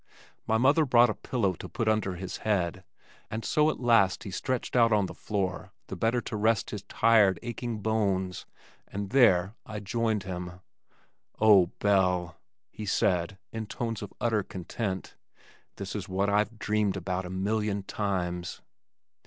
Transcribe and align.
My 0.47 0.57
mother 0.57 0.83
brought 0.83 1.11
a 1.11 1.13
pillow 1.13 1.53
to 1.53 1.69
put 1.69 1.87
under 1.87 2.15
his 2.15 2.37
head, 2.37 2.83
and 3.29 3.45
so 3.45 3.69
at 3.69 3.79
last 3.79 4.23
he 4.23 4.31
stretched 4.31 4.75
out 4.75 4.91
on 4.91 5.05
the 5.05 5.13
floor 5.13 5.73
the 5.89 5.95
better 5.95 6.21
to 6.21 6.35
rest 6.35 6.71
his 6.71 6.81
tired, 6.81 7.37
aching 7.43 7.81
bones, 7.83 8.47
and 8.87 9.11
there 9.11 9.53
I 9.63 9.79
joined 9.79 10.23
him. 10.23 10.61
"Oh, 11.39 11.67
Belle!" 11.77 12.35
he 12.71 12.87
said, 12.87 13.37
in 13.51 13.67
tones 13.67 14.01
of 14.01 14.11
utter 14.19 14.41
content. 14.41 15.13
"This 15.75 15.95
is 15.95 16.09
what 16.09 16.31
I've 16.31 16.57
dreamed 16.57 16.97
about 16.97 17.27
a 17.27 17.29
million 17.29 17.83
times." 17.83 18.61